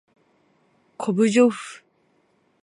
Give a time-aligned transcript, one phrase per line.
[0.97, 1.83] こ ｄ じょ ｆ